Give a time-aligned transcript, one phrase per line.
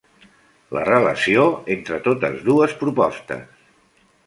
[0.77, 1.43] La relació
[1.77, 3.65] entre totes dues propostes.